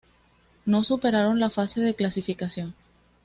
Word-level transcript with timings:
No 0.65 0.83
superaron 0.83 1.39
la 1.39 1.51
fase 1.51 1.79
de 1.79 1.93
clasificación. 1.93 2.73